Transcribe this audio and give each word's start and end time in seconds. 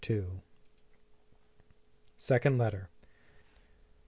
SECOND 2.17 2.57
LETTER. 2.57 2.89